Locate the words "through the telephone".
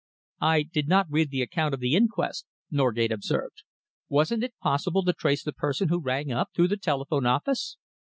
6.55-7.27